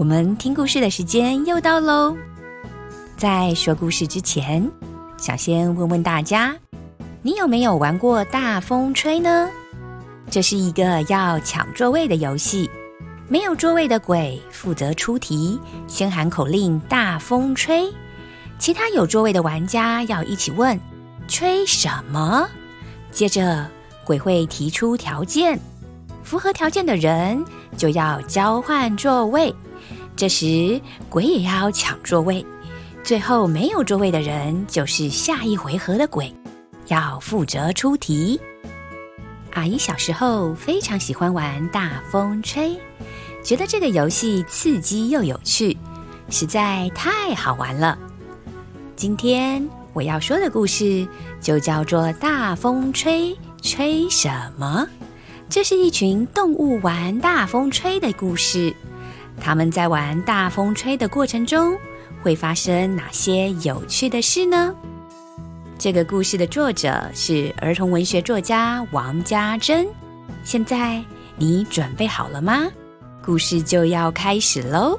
[0.00, 2.16] 我们听故事的时间又到喽。
[3.18, 4.66] 在说故事之前，
[5.18, 6.56] 想先问问大家，
[7.20, 9.46] 你有没有玩过大风吹呢？
[10.30, 12.70] 这是一个要抢座位的游戏。
[13.28, 17.86] 没有座位的鬼负责出题，先喊口令“大风吹”，
[18.58, 20.80] 其他有座位的玩家要一起问
[21.28, 22.48] “吹什么”。
[23.12, 23.68] 接着，
[24.02, 25.60] 鬼会提出条件，
[26.22, 27.44] 符合条件的人
[27.76, 29.54] 就要交换座位。
[30.20, 32.44] 这时，鬼也要抢座位。
[33.02, 36.30] 最后，没有座位的人就是下一回合的鬼，
[36.88, 38.38] 要负责出题。
[39.54, 42.78] 阿姨小时候非常喜欢玩大风吹，
[43.42, 45.74] 觉得这个游戏刺激又有趣，
[46.28, 47.98] 实在太好玩了。
[48.94, 49.66] 今天。
[49.94, 51.08] 我要说的故事
[51.40, 54.86] 就叫做《大风吹吹什么》。
[55.48, 58.72] 这是一群动物玩大风吹的故事。
[59.40, 61.76] 他们在玩大风吹的过程中
[62.22, 64.74] 会发生哪些有趣的事呢？
[65.78, 69.88] 这个故事的作者是儿童文学作家王家珍。
[70.44, 71.02] 现在
[71.36, 72.68] 你准备好了吗？
[73.24, 74.98] 故事就要开始喽！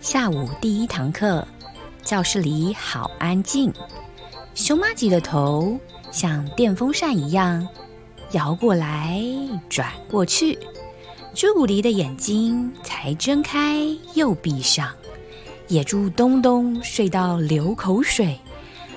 [0.00, 1.46] 下午第一堂课，
[2.02, 3.72] 教室里好安静。
[4.54, 5.78] 熊妈吉的头
[6.10, 7.66] 像电风扇一样
[8.32, 9.22] 摇过来
[9.68, 10.58] 转过去，
[11.34, 13.78] 朱古力的眼睛才睁开
[14.14, 14.90] 又闭上。
[15.68, 18.38] 野猪东东睡到流口水，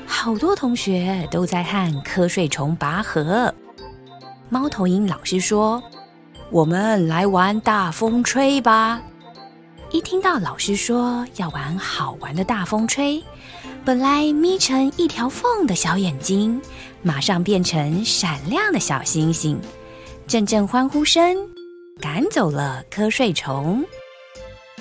[0.05, 3.53] 好多同学都在看瞌睡虫拔河。
[4.49, 5.81] 猫头鹰老师说
[6.51, 9.01] ：“我们来玩大风吹吧。”
[9.91, 13.21] 一听到老师说要玩好玩的大风吹，
[13.83, 16.61] 本来眯成一条缝的小眼睛，
[17.01, 19.59] 马上变成闪亮的小星星。
[20.25, 21.35] 阵阵欢呼声
[21.99, 23.83] 赶走了瞌睡虫。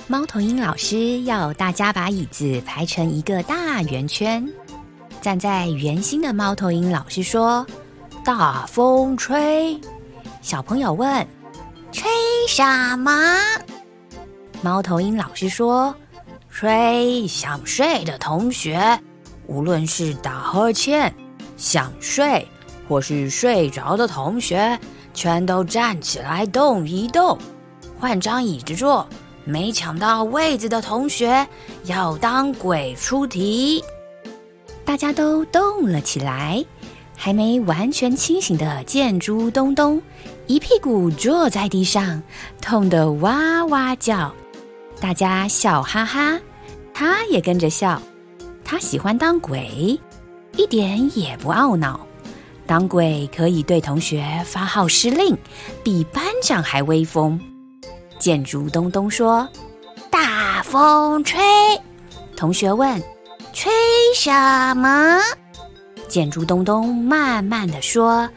[0.06, 4.48] 猫头鹰老师要大家把椅子排成一个大圆圈。
[5.21, 7.66] 站在圆心的猫头鹰老师说
[8.25, 9.77] ：“大风吹。”
[10.41, 11.27] 小朋友问
[11.91, 12.09] ：“吹
[12.48, 13.10] 什么？”
[14.62, 15.94] 猫头鹰老师说
[16.50, 19.00] ：“吹想睡的同学，
[19.47, 21.15] 无论是打呵欠、
[21.56, 22.47] 想睡，
[22.87, 24.78] 或是睡着的同学，
[25.15, 27.38] 全都站起来动一动，
[27.98, 29.06] 换张椅子坐。
[29.47, 31.47] 没抢到位子的同学，
[31.84, 33.82] 要当鬼出题。”
[34.84, 36.62] 大家都动了起来。
[37.22, 40.00] 还没完全清醒的箭猪东东，
[40.47, 42.22] 一屁股坐在地上，
[42.62, 44.34] 痛得哇哇叫。
[45.00, 46.38] 大家笑哈哈，
[46.92, 48.00] 他也跟着笑。
[48.64, 49.98] 他喜欢当鬼，
[50.56, 52.06] 一点也不懊恼。
[52.66, 55.36] 当鬼可以对同学发号施令，
[55.82, 57.40] 比班长还威风。
[58.18, 59.48] 建筑东东说
[60.08, 61.40] ：“大风吹。”
[62.36, 63.02] 同学问
[63.52, 63.72] ：“吹
[64.14, 64.30] 什
[64.76, 65.18] 么？”
[66.06, 68.28] 建筑东东慢慢的说：“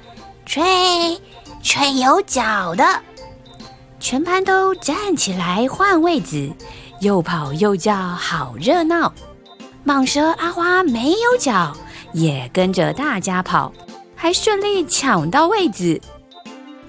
[0.47, 0.63] 吹，
[1.62, 2.84] 吹有脚的。”
[4.03, 6.52] 全班都站起来换位子，
[7.00, 9.14] 又跑又叫，好热闹。
[9.86, 11.74] 蟒蛇阿花没有脚，
[12.12, 13.72] 也跟着大家跑，
[14.13, 16.02] 还顺利抢到位子。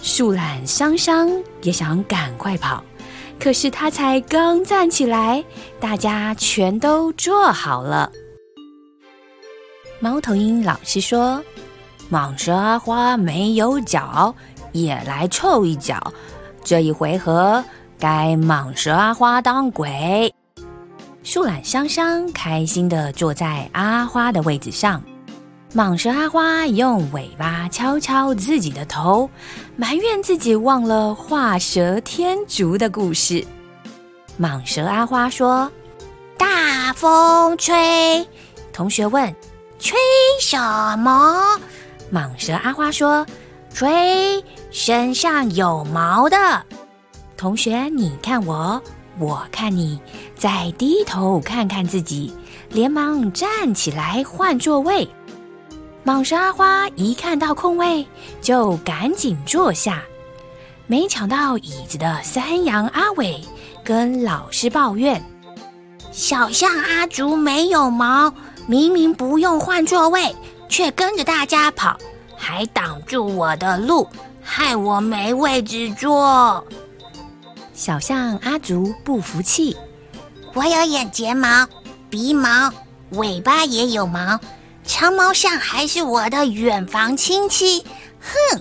[0.00, 1.30] 树懒香香
[1.62, 2.82] 也想赶快跑，
[3.38, 5.44] 可是他才刚站起来，
[5.78, 8.10] 大家全都坐好了。
[10.00, 11.40] 猫头鹰老师说
[12.10, 14.34] ：“蟒蛇阿花没有脚，
[14.72, 16.12] 也来凑一脚。”
[16.64, 17.62] 这一回合
[17.98, 20.34] 该蟒蛇阿花当鬼，
[21.22, 25.02] 树懒香香开心的坐在阿花的位置上，
[25.74, 29.28] 蟒蛇阿花用尾巴敲敲自己的头，
[29.76, 33.46] 埋怨自己忘了画蛇添足的故事。
[34.40, 35.70] 蟒蛇阿花说
[36.38, 38.26] ：“大风吹。”
[38.72, 39.32] 同学问
[39.78, 39.98] ：“吹
[40.40, 40.58] 什
[40.96, 41.60] 么？”
[42.10, 43.24] 蟒蛇阿花说
[43.74, 44.42] ：“吹。”
[44.72, 46.36] 身上有毛的
[47.36, 48.80] 同学，你看我，
[49.18, 50.00] 我看你，
[50.36, 52.32] 再低头看看自己，
[52.70, 55.08] 连忙站起来换座位。
[56.04, 58.06] 蟒蛇阿花一看到空位，
[58.40, 60.02] 就赶紧坐下。
[60.86, 63.40] 没抢到椅子的山羊阿伟
[63.82, 65.22] 跟老师抱怨
[66.12, 68.32] ：“小象阿竹没有毛，
[68.66, 70.34] 明明不用换座位，
[70.68, 71.96] 却跟着大家跑，
[72.44, 74.06] 还挡住我的路，
[74.42, 76.62] 害我没位置坐。”
[77.72, 79.74] 小象阿竹不服气
[80.52, 81.66] ：“我有眼睫毛、
[82.10, 82.70] 鼻毛、
[83.12, 84.38] 尾巴也有毛，
[84.84, 87.82] 长毛象还是我的远房亲戚。”
[88.20, 88.60] 哼。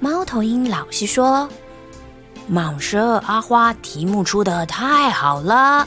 [0.00, 1.48] 猫头鹰老师说
[2.52, 5.86] ：“蟒蛇阿花题目出的太好了，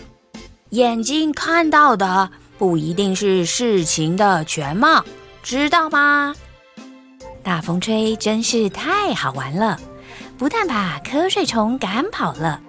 [0.69, 5.03] 眼睛看到的不一定是事情的全貌，
[5.43, 6.33] 知道吗？”
[7.43, 9.79] 大风吹真是太好玩了，
[10.37, 12.61] 不但把瞌睡虫赶跑了，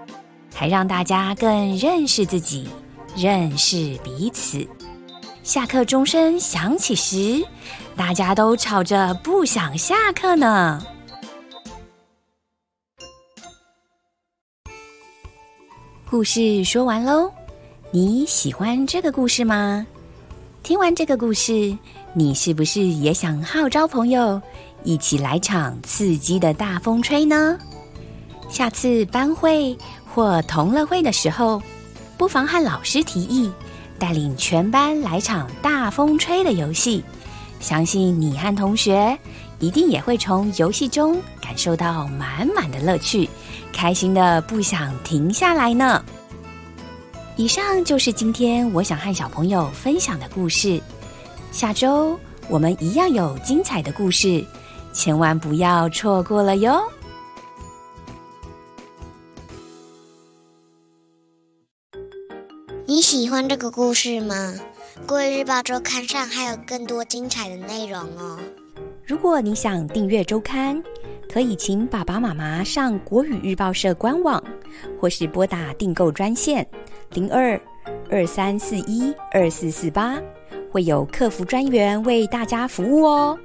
[0.55, 2.69] 还让大家更认识自己，
[3.17, 4.67] 认识彼此。
[5.43, 7.45] 下课钟声响起时，
[7.97, 10.83] 大家都吵着不想下课呢。
[16.09, 17.33] 故事说完喽，
[17.91, 19.87] 你喜欢这个故事吗？
[20.63, 21.77] 听完这个故事，
[22.13, 24.41] 你是不是也想号召朋友
[24.85, 27.59] 一起来场刺激的大风吹呢？
[28.49, 29.77] 下次班会
[30.07, 31.63] 或同乐会的时候，
[32.19, 33.51] 不妨和老师提议，
[33.99, 37.03] 带领全班来场大风吹的游戏。
[37.59, 39.19] 相信你和同学
[39.59, 43.29] 一定也会从游戏中感受到满满的乐趣。
[43.73, 46.05] 开心的不想停下来呢。
[47.41, 50.79] 以上就是今天我想和小朋友分享的故事。
[51.51, 52.21] 下周
[52.51, 54.45] 我们一样有精彩的故事，
[54.93, 56.79] 千万不要错过了哟。
[62.85, 64.55] 你喜欢这个故事吗？
[65.07, 68.39] 国语日报周刊上还有更多精彩的内容哦。
[69.03, 70.79] 如果你想订阅周刊，
[71.33, 74.45] 可以请爸爸妈妈上国语日报社官网，
[75.01, 76.69] 或是拨打订购专线
[77.15, 77.61] 零二
[78.09, 80.21] 二三四一二四四八，
[80.71, 83.37] 会有客服专员为大家服务哦。